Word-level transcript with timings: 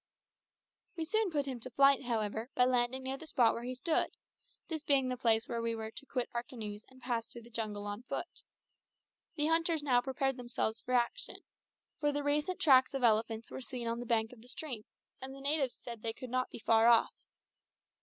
We 0.95 1.05
soon 1.05 1.29
put 1.29 1.45
him 1.45 1.59
to 1.59 1.69
flight, 1.69 2.05
however, 2.05 2.49
by 2.55 2.65
landing 2.65 3.03
near 3.03 3.17
the 3.17 3.27
spot 3.27 3.53
where 3.53 3.61
he 3.61 3.75
stood, 3.75 4.09
this 4.67 4.81
being 4.81 5.09
the 5.09 5.15
place 5.15 5.47
where 5.47 5.61
we 5.61 5.75
were 5.75 5.91
to 5.91 6.05
quit 6.07 6.27
our 6.33 6.41
canoes 6.41 6.83
and 6.89 6.99
pass 7.03 7.27
through 7.27 7.43
the 7.43 7.51
jungle 7.51 7.85
on 7.85 8.01
foot. 8.01 8.41
The 9.35 9.45
hunters 9.45 9.83
now 9.83 10.01
prepared 10.01 10.37
themselves 10.37 10.81
for 10.81 10.95
action, 10.95 11.43
for 11.99 12.11
the 12.11 12.23
recent 12.23 12.59
tracks 12.59 12.95
of 12.95 13.03
elephants 13.03 13.51
were 13.51 13.61
seen 13.61 13.87
on 13.87 13.99
the 13.99 14.07
bank 14.07 14.33
of 14.33 14.41
the 14.41 14.47
stream, 14.47 14.85
and 15.21 15.35
the 15.35 15.39
natives 15.39 15.75
said 15.75 16.01
they 16.01 16.13
could 16.13 16.31
not 16.31 16.49
be 16.49 16.57
far 16.57 16.87
off. 16.87 17.13